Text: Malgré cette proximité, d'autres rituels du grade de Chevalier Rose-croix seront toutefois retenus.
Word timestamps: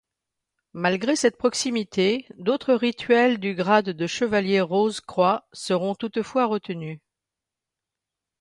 Malgré 0.73 1.15
cette 1.15 1.37
proximité, 1.37 2.25
d'autres 2.39 2.73
rituels 2.73 3.37
du 3.37 3.53
grade 3.53 3.89
de 3.91 4.07
Chevalier 4.07 4.59
Rose-croix 4.59 5.45
seront 5.53 5.93
toutefois 5.93 6.47
retenus. 6.47 6.99